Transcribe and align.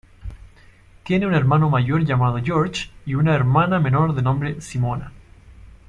Tiene 1.03 1.27
un 1.27 1.35
hermano 1.35 1.69
mayor 1.69 2.03
llamado 2.03 2.39
George 2.43 2.89
y 3.05 3.13
una 3.13 3.35
hermana 3.35 3.79
menor 3.79 4.15
de 4.15 4.23
nombre 4.23 4.59
Simona. 4.59 5.11